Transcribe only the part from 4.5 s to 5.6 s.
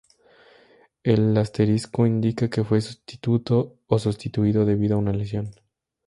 debido a una lesión.